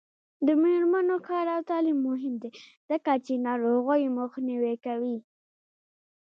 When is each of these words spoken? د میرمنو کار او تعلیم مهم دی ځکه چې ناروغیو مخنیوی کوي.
د 0.45 0.47
میرمنو 0.63 1.17
کار 1.27 1.45
او 1.55 1.61
تعلیم 1.71 1.99
مهم 2.09 2.33
دی 2.41 2.49
ځکه 2.89 3.11
چې 3.25 3.43
ناروغیو 3.47 4.15
مخنیوی 4.19 4.75
کوي. 4.85 5.17